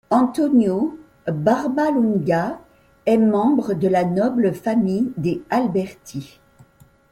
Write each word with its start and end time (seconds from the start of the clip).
Antonio 0.09 0.97
Barbalunga 1.27 2.59
est 3.05 3.19
membre 3.19 3.75
de 3.75 3.87
la 3.87 4.03
noble 4.03 4.51
famille 4.51 5.13
des 5.15 5.43
Alberti. 5.51 6.39